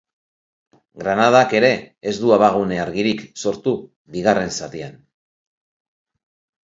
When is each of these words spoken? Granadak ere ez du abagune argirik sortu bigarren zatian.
Granadak 1.01 1.51
ere 1.59 1.69
ez 2.11 2.15
du 2.23 2.33
abagune 2.37 2.79
argirik 2.85 3.21
sortu 3.47 3.75
bigarren 4.17 4.57
zatian. 4.61 4.97